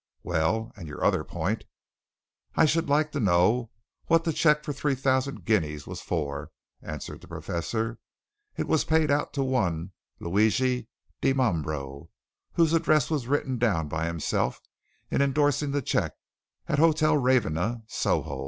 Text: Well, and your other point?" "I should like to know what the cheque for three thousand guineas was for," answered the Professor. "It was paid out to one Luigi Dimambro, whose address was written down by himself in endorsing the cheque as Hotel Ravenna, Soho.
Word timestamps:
Well, 0.23 0.71
and 0.75 0.87
your 0.87 1.03
other 1.05 1.23
point?" 1.23 1.63
"I 2.55 2.65
should 2.65 2.89
like 2.89 3.11
to 3.11 3.19
know 3.19 3.69
what 4.07 4.23
the 4.23 4.33
cheque 4.33 4.63
for 4.63 4.73
three 4.73 4.95
thousand 4.95 5.45
guineas 5.45 5.85
was 5.85 6.01
for," 6.01 6.49
answered 6.81 7.21
the 7.21 7.27
Professor. 7.27 7.99
"It 8.57 8.67
was 8.67 8.83
paid 8.83 9.11
out 9.11 9.31
to 9.33 9.43
one 9.43 9.91
Luigi 10.19 10.87
Dimambro, 11.21 12.09
whose 12.53 12.73
address 12.73 13.11
was 13.11 13.27
written 13.27 13.59
down 13.59 13.87
by 13.89 14.07
himself 14.07 14.59
in 15.11 15.21
endorsing 15.21 15.69
the 15.69 15.83
cheque 15.83 16.15
as 16.65 16.79
Hotel 16.79 17.15
Ravenna, 17.15 17.83
Soho. 17.85 18.39